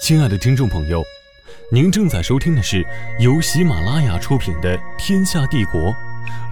[0.00, 1.02] 亲爱的听众朋友，
[1.72, 2.84] 您正在收听的是
[3.18, 5.80] 由喜马拉雅出品的《天下帝国》，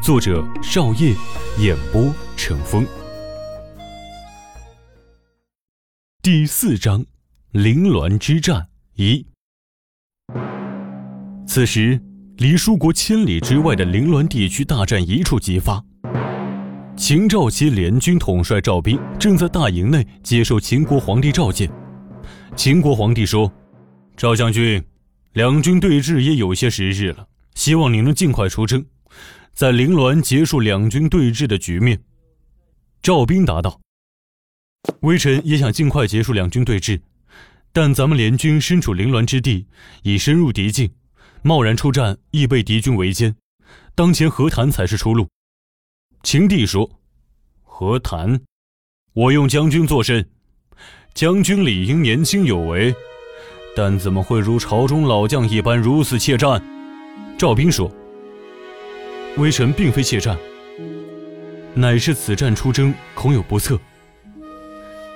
[0.03, 1.15] 作者少业，
[1.59, 2.87] 演播成风。
[6.23, 7.05] 第四章：
[7.53, 9.25] 凌乱之战一。
[11.47, 12.01] 此时，
[12.39, 15.85] 离舒国千里之外的凌乱地区大战一触即发。
[16.97, 21.71] 秦赵齐联军统帅赵兵正在大营内接受秦国皇帝召见。
[22.57, 23.53] 秦国皇帝说
[24.17, 24.83] ：“赵将军，
[25.33, 28.85] 两军对峙也有些时日了，希望你能尽快出征，
[29.53, 32.01] 在凌峦结束两军对峙的局面。”
[33.03, 33.81] 赵兵答道
[35.03, 37.01] ：“微臣也想尽快结束两军对峙，
[37.73, 39.67] 但咱们联军身处凌乱之地，
[40.03, 40.91] 已深入敌境，
[41.43, 43.35] 贸然出战易被敌军围歼，
[43.97, 45.29] 当前和谈才是出路。”
[46.23, 46.89] 秦帝说
[47.63, 48.41] ：“和谈，
[49.13, 50.31] 我用将军作甚？”
[51.15, 52.93] 将军理应年轻有为，
[53.77, 56.61] 但怎么会如朝中老将一般如此怯战？
[57.39, 57.89] 赵兵说
[59.39, 60.37] ：“微臣并非怯战，
[61.73, 63.79] 乃是此战出征恐有不测。”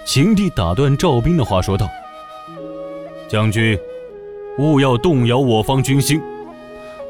[0.07, 1.89] 秦帝打断赵兵的话说道
[3.29, 3.77] ：“将军，
[4.59, 6.21] 勿要动摇我方军心。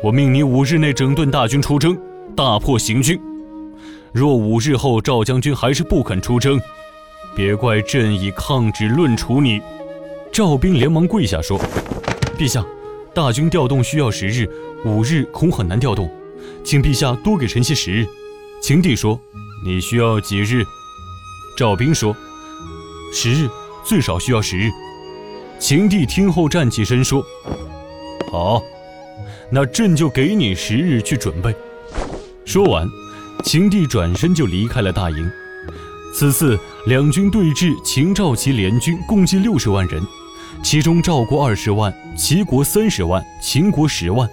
[0.02, 1.94] 我命你五日内整顿大军出征，
[2.34, 3.20] 大破行军。
[4.14, 6.58] 若五日后赵将军还是不肯出征，”
[7.38, 9.62] 别怪朕以抗旨论处你！
[10.32, 11.56] 赵兵连忙跪下说
[12.36, 12.66] ：“陛下，
[13.14, 14.50] 大军调动需要十日，
[14.84, 16.10] 五日恐很难调动，
[16.64, 18.04] 请陛下多给臣些时日。”
[18.60, 19.16] 秦帝说
[19.64, 20.64] ：“你需要几日？”
[21.56, 22.12] 赵兵说
[23.14, 23.48] ：“十日，
[23.84, 24.68] 最少需要十日。”
[25.60, 27.24] 秦帝听后站起身说
[28.32, 28.60] ：“好，
[29.48, 31.54] 那朕就给你十日去准备。”
[32.44, 32.88] 说完，
[33.44, 35.30] 秦帝转身就离开了大营。
[36.18, 40.02] 此次两军对峙，秦赵齐联军共计六十万人，
[40.64, 44.28] 其中赵国二十万，齐国三十万，秦国十万，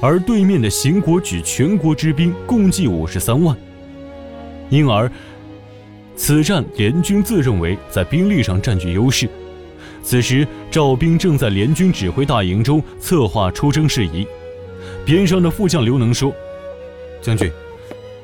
[0.00, 3.54] 而对面的邢国举全国之兵共计五十三万。
[4.70, 5.12] 因而，
[6.16, 9.28] 此战联军自认为在兵力上占据优势。
[10.02, 14.26] 此时，赵兵正在联军指挥大营中策划出征事宜。
[15.04, 16.32] 边上的副将刘能说
[17.20, 17.52] ：“将军。”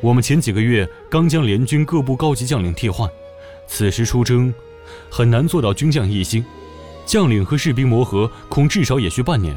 [0.02, 3.10] 我们前几个月刚将联军各部高级将领替换，
[3.66, 4.52] 此时出征
[5.10, 6.44] 很难做到军将一心，
[7.06, 9.56] 将领和士兵磨合恐至少也需半年。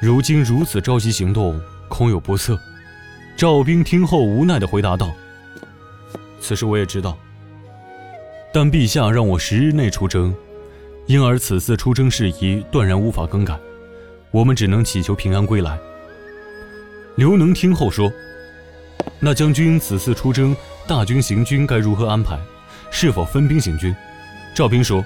[0.00, 2.58] 如今如此着急行动，恐有不测。
[3.36, 5.12] 赵兵听后无奈地回答道
[6.40, 7.18] ：“此事我也知道，
[8.52, 10.32] 但陛下让我十日内出征，
[11.06, 13.58] 因而此次出征事宜断然无法更改，
[14.30, 15.76] 我们只能祈求平安归来。”
[17.16, 18.10] 刘能听后说。
[19.20, 20.54] 那将军此次出征，
[20.86, 22.38] 大军行军该如何安排？
[22.90, 23.94] 是否分兵行军？
[24.54, 25.04] 赵兵说：“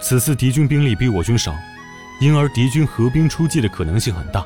[0.00, 1.54] 此次敌军兵力比我军少，
[2.20, 4.44] 因而敌军合兵出击的可能性很大。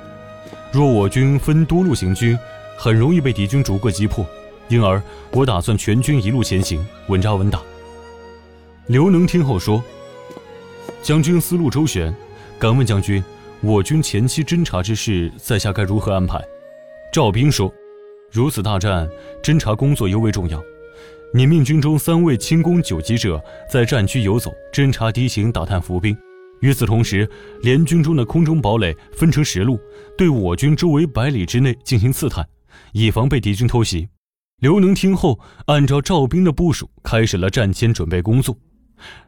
[0.73, 2.37] 若我军分多路行军，
[2.77, 4.27] 很容易被敌军逐个击破。
[4.69, 5.01] 因而
[5.31, 7.61] 我打算全军一路前行，稳扎稳打。”
[8.89, 9.83] 刘能听后说
[11.03, 12.15] ：“将军思路周旋，
[12.59, 13.23] 敢问将军，
[13.61, 16.39] 我军前期侦察之事，在下该如何安排？”
[17.13, 17.73] 赵兵说。
[18.31, 19.09] 如此大战，
[19.43, 20.63] 侦察工作尤为重要。
[21.33, 26.17] 你命军中三位轻功九级者在战区游走，侦察敌情，打探伏兵。
[26.61, 27.29] 与此同时，
[27.63, 29.79] 联军中的空中堡垒分成十路，
[30.17, 32.47] 对我军周围百里之内进行刺探，
[32.93, 34.09] 以防被敌军偷袭。
[34.61, 38.57] 刘能听后，按照赵兵的部署，开始了战前准备工作。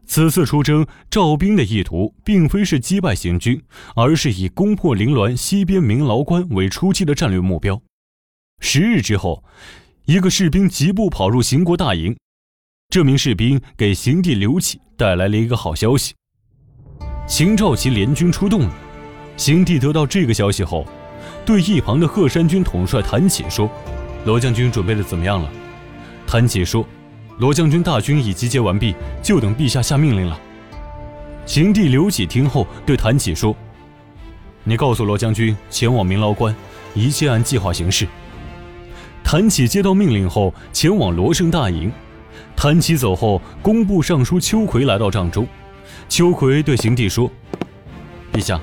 [0.06, 3.60] 此次出征，赵兵的意图并非是击败行军，
[3.96, 7.82] 而是以攻破凌乱西边明牢关为初期的战略目标。
[8.60, 9.44] 十日之后，
[10.06, 12.16] 一个士兵疾步跑入邢国大营。
[12.88, 16.14] 这名士兵给邢帝刘启带来了一个好消息：
[17.26, 18.72] 秦赵齐联军出动了。
[19.36, 20.86] 邢帝得到这个消息后，
[21.44, 23.70] 对一旁的鹤山军统帅谭启说
[24.24, 25.50] ：“罗将军准备的怎么样了？”
[26.26, 26.86] 谭启说
[27.38, 30.40] ：“罗将军大军已集结完毕，就等陛下下命令了。”
[31.44, 33.54] 秦帝刘启听后对谭启说
[34.64, 36.54] ：“你告诉罗将军前往明牢关，
[36.94, 38.08] 一切按计划行事。”
[39.26, 41.90] 谭启接到命令后，前往罗胜大营。
[42.54, 45.44] 谭启走后，工部尚书秋葵来到帐中。
[46.08, 47.28] 秋葵对邢帝说
[48.32, 48.60] ：“陛下，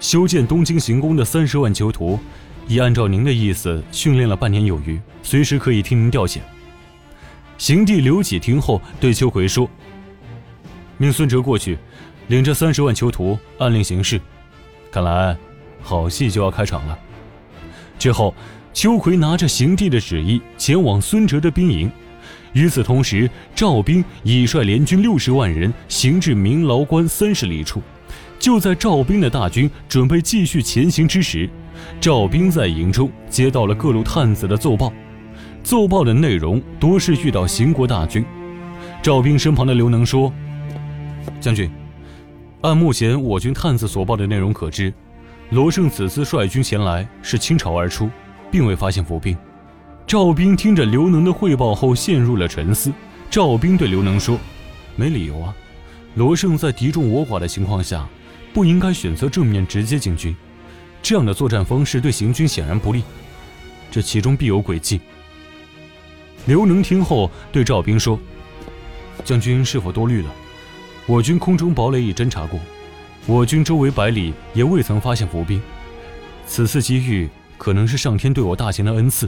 [0.00, 2.20] 修建东京行宫的三十万囚徒，
[2.68, 6.40] 已按照您的意思训练了半年有余，随时可以听您调遣。”
[7.56, 9.66] 邢帝刘启听后对秋葵说
[10.98, 11.78] ：“命孙哲过去，
[12.26, 14.20] 领着三十万囚徒，按令行事。
[14.92, 15.34] 看来，
[15.80, 16.98] 好戏就要开场了。”
[17.98, 18.34] 之后。
[18.74, 21.90] 邱奎拿着邢帝的旨意前往孙哲的兵营，
[22.54, 27.80] 与此同时，赵兵已率联军六十万人行至明牢关三十里处，
[28.36, 31.48] 就在赵兵的大军准备继续前行之时，
[32.00, 34.92] 赵兵在营中接到了各路探子的奏报，
[35.62, 38.24] 奏报的内容多是遇到邢国大军。
[39.00, 40.32] 赵兵身旁的刘能说
[41.40, 41.70] ：“将军，
[42.62, 44.92] 按目前我军探子所报的内容可知，
[45.50, 48.10] 罗胜此次率军前来是倾巢而出，
[48.54, 49.36] 并未发现伏兵。”
[50.06, 52.92] 赵兵听着刘能的汇报后陷入了沉思。
[53.28, 54.38] 赵兵对刘能说
[54.94, 55.52] ：“没理由啊，
[56.14, 58.06] 罗胜在敌众我寡的情况下。”
[58.54, 60.32] 不应该选择正面直接进军，
[61.02, 63.02] 这样的作战方式对行军显然不利，
[63.90, 65.00] 这其中必有诡计。
[66.46, 68.16] 刘能听后对赵兵说
[69.26, 70.32] ：“将军是否多虑了？
[71.06, 72.60] 我军空中堡垒已侦察过，
[73.26, 75.60] 我军周围百里也未曾发现伏兵，
[76.46, 77.28] 此次机遇
[77.64, 79.26] 可能是上天对我大秦的恩赐。”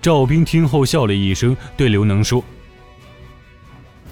[0.00, 2.42] 赵兵听后笑了一声，对刘能说：“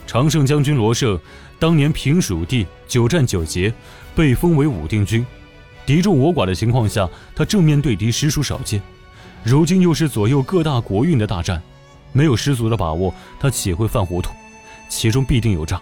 [0.07, 1.19] 常胜将军罗胜。”
[1.59, 3.73] 当年平蜀地九战九捷，
[4.15, 5.25] 被封为武定军。
[5.87, 8.83] 敌众我寡的情况下，他正面对敌实属少见。
[9.43, 11.63] 如今又是左右各大国运的大战，
[12.13, 14.33] 没有十足的把握，他岂会犯糊涂？
[14.91, 15.81] 其中必定有诈。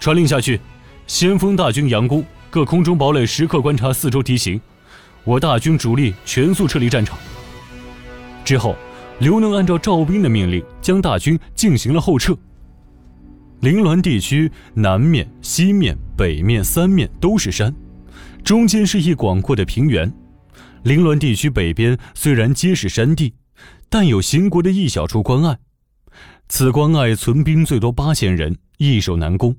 [0.00, 0.58] 传令下去，
[1.06, 4.58] 先锋大军佯攻，各空中堡垒时刻观察四周敌情。
[5.28, 7.18] 我大军主力全速撤离战场。
[8.46, 8.74] 之后，
[9.20, 12.34] 刘能按照赵兵的命令，将大军进行了后撤。
[13.60, 17.70] 临滦地区南面、西面、北面三面都是山，
[18.42, 20.10] 中间是一广阔的平原。
[20.84, 23.34] 临滦地区北边虽然皆是山地，
[23.90, 25.58] 但有秦国的一小处关隘。
[26.48, 29.54] 此关隘存兵最多八千人，易守难攻。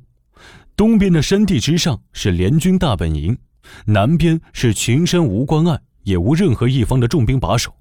[0.75, 3.38] 东边的山地之上是联军大本营，
[3.86, 7.75] 南边是群山无关隘，也无任何一方的重兵把守。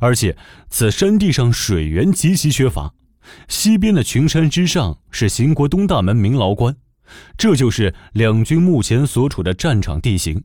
[0.00, 0.36] 而且
[0.70, 2.94] 此山地上水源极其缺乏。
[3.48, 6.76] 西边的群山之上是秦国东大门明牢关，
[7.38, 10.44] 这就是两军目前所处的战场地形。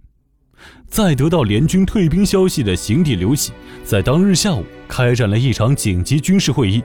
[0.87, 3.51] 在得到联军退兵消息的行帝刘启，
[3.83, 6.81] 在当日下午开展了一场紧急军事会议。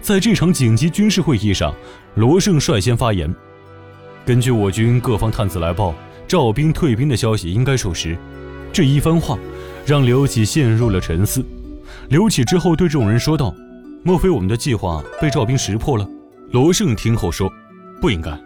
[0.00, 1.74] 在这场紧急军事会议上，
[2.16, 3.32] 罗胜率先发言。
[4.24, 5.94] 根据我军各方探子来报，
[6.26, 8.16] 赵兵退兵的消息应该属实。
[8.72, 9.38] 这一番话
[9.84, 11.44] 让刘启陷入了沉思。
[12.08, 13.54] 刘启之后对众人说道。
[14.04, 16.04] 莫非我们的计划被赵兵识破了？
[16.50, 17.48] 罗胜听后说
[18.02, 18.36] ：“不应该，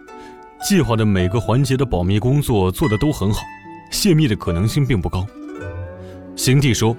[0.61, 3.41] 计划的每个环节的保密工作做得都很好，
[3.91, 5.25] 泄密的可能性并不高。”
[6.37, 6.95] 邢帝说：“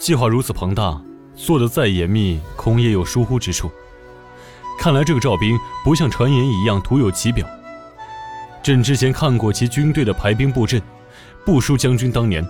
[0.00, 1.00] 计划如此庞大，
[1.36, 3.70] 做得再严密，恐也有疏忽之处。
[4.80, 7.46] 看来这个赵兵不像传言一样徒有其表。
[8.62, 10.80] 朕之前看过其军队的排兵布阵，
[11.44, 12.46] 不输将军当年。”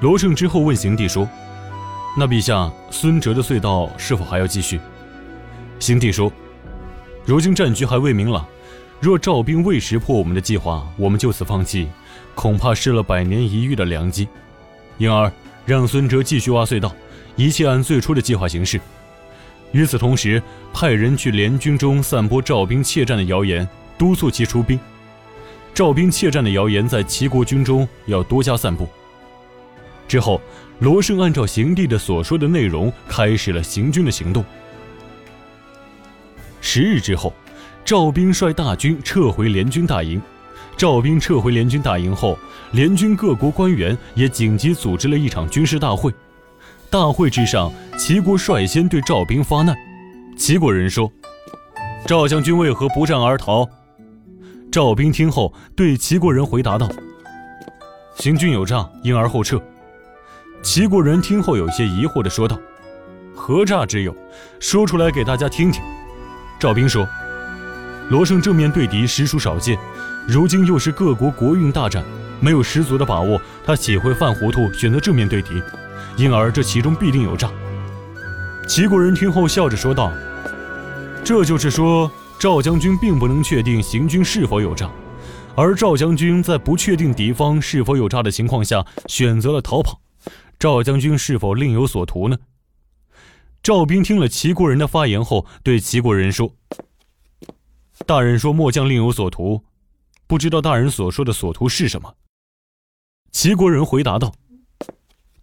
[0.00, 1.28] 罗胜之后问行帝说。
[2.14, 4.78] 那陛下，孙哲的隧道是否还要继续？
[5.78, 6.30] 行帝说
[7.24, 8.46] ：“如今战局还未明朗，
[9.00, 11.88] 若赵兵未识破我们的计划，我们就此放弃，
[12.34, 14.28] 恐怕失了百年一遇的良机。
[14.98, 15.32] 因而
[15.64, 16.94] 让孙哲继续挖隧道，
[17.34, 18.78] 一切按最初的计划行事。
[19.70, 20.42] 与此同时，
[20.74, 23.66] 派人去联军中散播赵兵怯战的谣言，
[23.96, 24.78] 督促其出兵。
[25.74, 28.88] 赵兵怯战的谣言在齐国军中要多加散布。
[30.06, 30.40] 之后。”
[30.78, 34.44] 罗胜按照邢帝的所说的内容，开始了行军的行动。
[36.60, 37.32] 十日之后，
[37.84, 40.20] 赵兵率大军撤回联军大营。
[40.76, 42.36] 赵兵撤回联军大营后，
[42.72, 46.12] 联军各国官员也紧急组织了一场军事大会。
[46.90, 49.76] 大会之上，齐国率先对赵兵发难。
[50.36, 51.08] 齐国人说
[52.08, 53.68] ：“赵将军为何不战而逃？”
[54.72, 56.88] 赵兵听后对齐国人回答道
[58.16, 59.60] ：“行军有诈，因而后撤。”
[60.64, 62.58] 齐国人听后有些疑惑地说道
[63.36, 64.16] ：“何诈之有？
[64.60, 65.82] 说出来给大家听听。”
[66.58, 67.06] 赵兵说
[68.08, 69.78] ：“罗胜正面对敌实属少见，
[70.26, 72.02] 如今又是各国国运大战，
[72.40, 75.62] 没有十足的把握，他岂会犯糊涂选择正面对敌？
[76.16, 77.50] 因而这其中必定有诈。”
[78.66, 80.10] 齐国人听后笑着说道
[81.22, 82.10] ：“这就是说，
[82.42, 84.90] 赵将军并不能确定行军是否有诈，
[85.54, 90.00] 而赵将军在不确定敌方是否有诈的情况下，选择了逃跑。”
[90.58, 92.36] 赵将军是否另有所图呢？
[93.62, 96.52] 赵兵听了齐国人的发言后，对齐国人说
[98.06, 99.62] ：“大人说末将另有所图，
[100.26, 102.12] 不知道大人所说的所图是什么？”
[103.30, 104.34] 齐国人回答道：“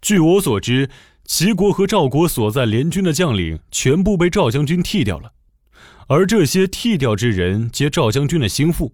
[0.02, 0.90] 据我所知，
[1.24, 5.32] 齐国和赵国所在联军的将领全部被赵将军替掉了，
[6.12, 8.92] 而这些替掉之人皆赵将军的心腹。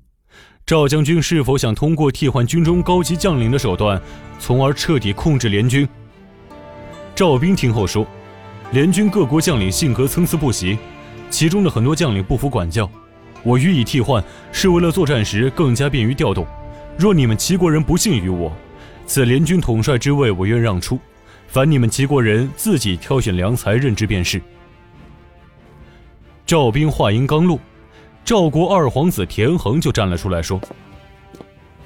[0.67, 3.99] 赵将军是否想通过替换军中高级将领的手段，
[4.39, 5.89] 从而彻底控制联军？”
[7.17, 8.07] 赵兵听后说
[8.71, 10.77] ：“联军各国将领性格参差不齐，
[11.31, 12.87] 其中的很多将领不服管教，
[13.43, 16.47] 我予以替换，是为了作战时更加便于调动。
[16.99, 18.55] 若你们齐国人不信于我，
[19.07, 21.01] 此联军统帅之位我愿让出，
[21.49, 24.39] 凡你们齐国人自己挑选良才任之便是。”
[26.47, 27.59] 赵兵话音刚落，
[28.25, 30.61] 赵国二皇子田横就站了出来，说：“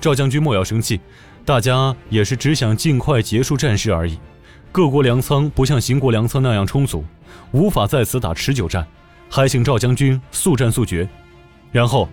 [0.02, 1.00] 赵将军莫要生气，
[1.46, 4.18] 大家也是只想尽快结束战事而已。
[4.70, 7.02] 各国粮仓不像邢国粮仓那样充足，
[7.52, 8.86] 无法在此打持久战，
[9.30, 11.08] 还请赵将军速战速决。”
[11.72, 12.06] 然后，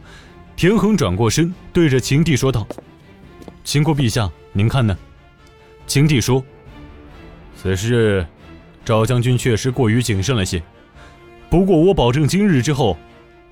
[0.55, 2.65] 田横转过身，对着秦帝说道
[3.65, 4.97] ：“秦国陛下，您看呢？”
[5.85, 6.41] 秦帝说
[7.61, 8.25] ：“此事，
[8.85, 10.63] 赵将军确实过于谨慎了些。
[11.49, 12.97] 不过我保证，今日之后，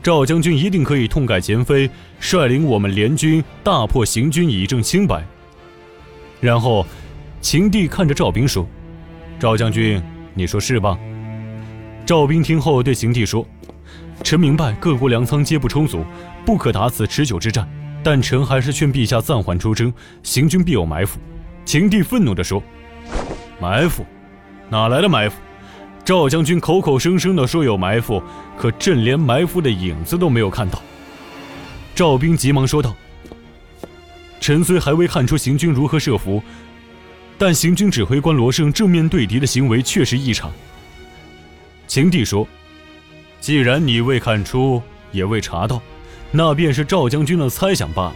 [0.03, 5.23] 赵将军一定可以痛改前非，率领我们联军大破行军，以证清白。”
[6.41, 6.85] 然后，
[7.41, 8.67] 秦帝看着赵兵说
[9.39, 10.01] ：“赵将军，
[10.33, 10.97] 你说是吧？”
[12.05, 13.45] 赵兵听后对秦帝说。
[14.23, 16.03] 臣明白各国粮仓皆不充足，
[16.45, 17.67] 不可打此持久之战。
[18.01, 21.19] 但臣还是劝陛下暂缓出征，行军必有埋伏。
[21.65, 22.63] 秦帝愤怒地说
[23.59, 24.05] ：“埋伏？
[24.69, 25.35] 哪来的埋伏？
[26.05, 28.21] 赵将军口口声声地说有埋伏，
[28.55, 30.81] 可朕连埋伏的影子都没有看到。”
[31.95, 32.95] 赵兵急忙说道
[34.39, 36.43] ：“臣虽还未看出行军如何设伏，
[37.37, 40.51] 但行军指挥官罗胜正面对敌的行为确实异常。”
[41.87, 42.47] 秦帝说。
[43.41, 44.81] 既然你未看出，
[45.11, 45.79] 也未查到，
[46.31, 48.15] 那便是赵将军的猜想罢了。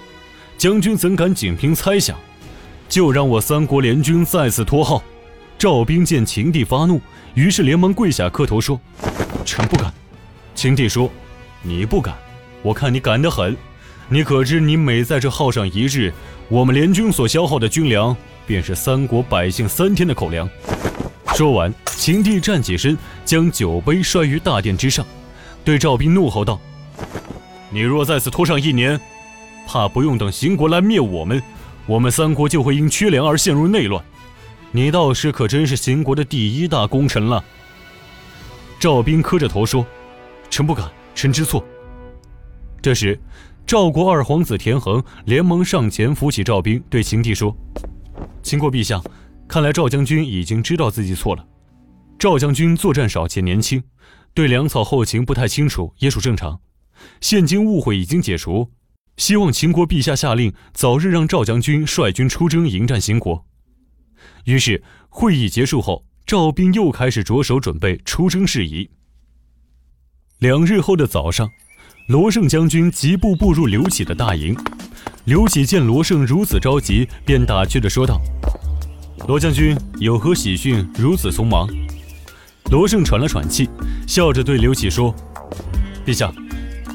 [0.57, 2.17] 将军怎敢仅凭猜想？
[2.87, 5.03] 就让我三国联军再次脱号。
[5.59, 7.01] 赵兵见秦帝发怒，
[7.33, 8.79] 于是连忙跪下磕头说
[9.43, 9.93] ：“臣不敢。”
[10.55, 11.11] 秦帝说
[11.61, 12.15] ：“你不敢？
[12.61, 13.57] 我看你敢得很。
[14.07, 16.13] 你可知，你每在这耗上一日，
[16.47, 18.15] 我们联军所消耗的军粮，
[18.47, 20.49] 便是三国百姓三天的口粮。”
[21.35, 25.05] 说完，秦帝站起身，将酒杯摔于大殿之上。
[25.65, 26.57] 对赵兵怒吼道
[27.69, 28.97] ：“你若在此拖上一年，
[29.67, 31.43] 怕不用等秦国来灭我们，
[31.85, 34.01] 我们三国就会因缺粮而陷入内乱。
[34.71, 37.43] 你到时可真是秦国的第一大功臣了。”
[38.79, 39.85] 赵兵磕着头说
[40.49, 41.63] ：“臣不敢，臣知错。”
[42.81, 43.19] 这时，
[43.65, 47.55] 赵国二皇子田横连忙上前扶起赵兵，对秦帝说
[48.41, 49.01] ：“秦国陛下，
[49.47, 51.45] 看来赵将军已经知道自己错了。
[52.17, 53.83] 赵将军作战少且年轻。”
[54.35, 56.61] 对粮草后勤不太清楚也属正常，
[57.19, 58.69] 现今误会已经解除，
[59.17, 63.45] 希望秦国陛下下令早日让赵将军率军出征迎战秦国。
[64.45, 68.89] 于是会议结束后，赵兵又开始着手准备出征事宜。
[70.39, 71.49] 两日后的早上，
[72.07, 74.55] 罗胜将军疾步步入刘启的大营，
[75.25, 78.21] 刘启见罗胜如此着急，便打趣地说道
[79.27, 81.67] ：“罗将军有何喜讯，如此匆忙？”
[82.71, 83.67] 罗胜喘了喘气，
[84.07, 85.13] 笑着对刘启说
[86.05, 86.31] ：“陛下，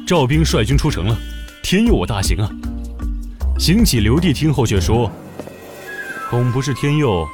[0.06, 1.18] 赵兵率军出城了，
[1.62, 2.48] 天佑我大行啊！”
[3.58, 5.10] 行启、刘帝听后却说
[6.30, 7.28] ：“恐不是天佑，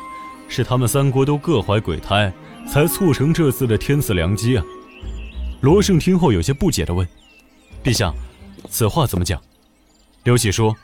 [0.49, 2.33] 是他们三国都各怀鬼胎，
[2.69, 4.65] 才促成这次的天赐良机啊！”
[5.63, 7.07] 罗胜听后有些不解地问
[7.85, 8.13] ：“陛下，
[8.69, 9.41] 此话怎么讲？”
[10.25, 10.77] 刘启说：“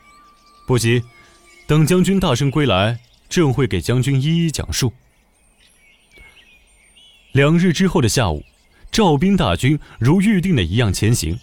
[0.67, 1.03] 不急，
[1.67, 2.99] 等将军大胜归来，
[3.29, 4.93] 朕会给将军一一讲述。”
[7.33, 8.43] 两日之后的下午，
[8.91, 11.39] 赵兵大军如预定的一样前行。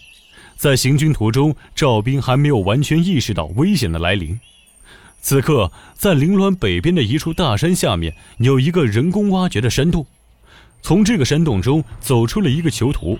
[0.56, 4.40] 在行军途中，赵兵还没有完全意识到危险的来临。
[5.24, 10.06] 此刻，在凌乱北边的一处大山下面，有一个人工挖掘的山洞。
[10.82, 13.18] 从这个山洞中走出了一个囚徒。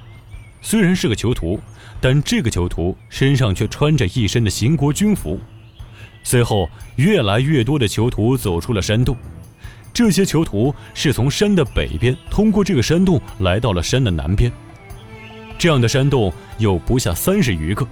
[0.62, 1.58] 虽然是个囚徒，
[2.02, 5.40] 但这个囚徒身上却穿着一身的秦国军服。
[6.24, 9.16] 随后，越来越多的囚徒走出了山洞。
[9.94, 14.52] 这些囚徒是从山的北边通过这个山洞来到了山的南边，
[15.58, 17.88] 这样的山洞有不下三十余个。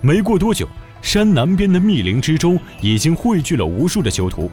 [0.00, 0.66] 没过多久，
[1.04, 4.50] 山南边的密林之中已经汇聚了无数的囚徒。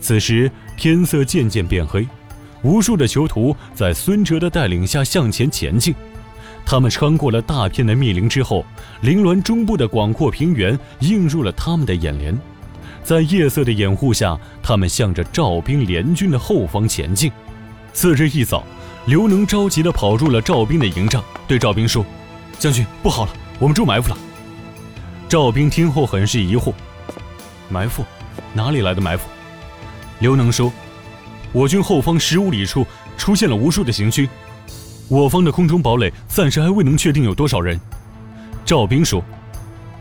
[0.00, 2.04] 此时天色渐渐变黑，
[2.62, 5.94] 无数的囚徒在孙哲的带领下向前前进。
[6.66, 8.66] 他们穿过了大片的密林之后，
[9.02, 12.36] 凌峦中部的广阔平原映入了他们的眼帘。
[13.04, 17.30] 在夜色的掩护下，他们向着赵兵联军的后方前进。
[17.92, 18.64] 次日一早，
[19.06, 22.04] 刘能着急地跑入了赵兵的营帐，对赵兵说
[22.58, 24.18] ：“将军，不好了，我们中埋伏了。”
[25.30, 26.72] 赵兵听后很是疑惑
[27.70, 28.04] ：“埋伏？
[28.52, 29.28] 哪里来的埋伏？”
[30.18, 30.72] 刘能说
[31.54, 32.84] ：“我军后方十五里处
[33.16, 34.28] 出现了无数的行军，
[35.06, 37.80] 我方的空中堡垒暂时还未能确定有多少人。”
[38.66, 39.22] 赵兵说：“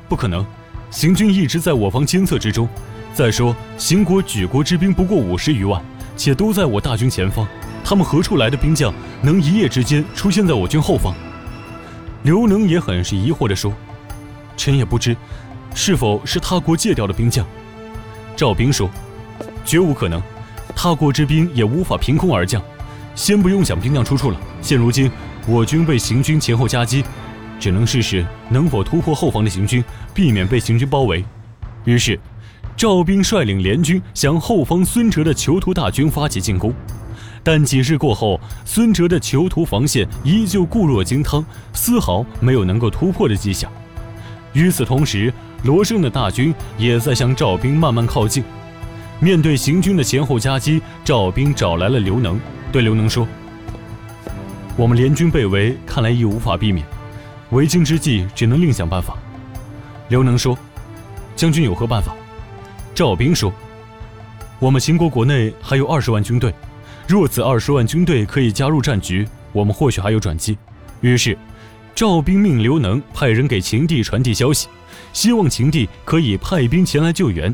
[0.10, 0.44] 不可能，
[0.90, 2.68] 行军一直在我方监测之中。”
[3.14, 5.80] 再说，秦国举国之兵不过五十余万，
[6.18, 7.48] 且都在我大军前方，
[7.84, 11.14] 他们何处来的兵将，能一夜之间出现在我军后方？
[12.24, 13.72] 刘能也很是疑惑地说
[14.60, 15.16] ：“臣也不知，
[15.74, 17.46] 是否是他国借调的兵将。
[18.36, 18.90] 赵兵说
[19.64, 20.22] ：“绝无可能，
[20.76, 22.62] 他国之兵也无法凭空而降。
[23.16, 24.38] 先不用想兵将出处了。
[24.62, 25.10] 现如今
[25.48, 27.04] 我军被行军前后夹击，
[27.60, 31.24] 只能试试能否突破后方的行军，避免被行军包围。”
[31.86, 32.20] 于是，
[32.76, 36.74] 赵兵率领联军向后方孙哲的囚徒大军发起进攻。
[37.42, 43.72] 但几日过后，孙哲的囚徒防线依旧固若金汤，丝毫没有能够突破的迹象。
[44.54, 45.32] 与此同时，
[45.64, 48.44] 罗胜的大军也在向赵兵慢慢靠近。
[49.20, 52.40] 面对行军的前后夹击，赵兵找来了刘能，
[52.72, 53.28] 对刘能说
[54.76, 56.86] ：“我们联军被围，看来已无法避免。
[57.52, 59.18] 为今之计，只能另想办法。”
[60.10, 60.58] 刘能说
[61.36, 62.16] ：“将军有何办法？”
[62.96, 63.54] 赵兵说
[64.58, 66.54] ：“我们秦国国内还有二十万军队，
[67.08, 70.58] 若此二十万军队可以加入战局，我们或许还有转机。”
[71.02, 71.38] 于是。
[72.00, 74.70] 赵兵命刘能派人给秦帝传递消息，
[75.12, 77.54] 希望秦帝可以派兵前来救援。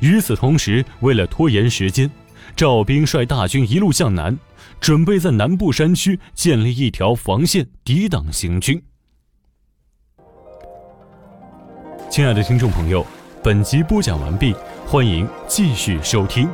[0.00, 2.10] 与此同时，为了拖延时间，
[2.54, 4.38] 赵兵率大军一路向南，
[4.78, 8.78] 准备在南部山区建立一条防线，抵挡行军。
[12.10, 13.06] 亲爱的听众朋友，
[13.42, 14.54] 本集播讲完毕，
[14.84, 16.46] 欢迎继续收听。